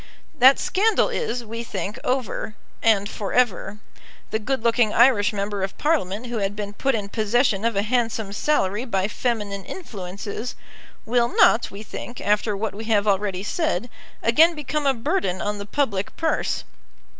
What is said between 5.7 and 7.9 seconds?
Parliament who had been put in possession of a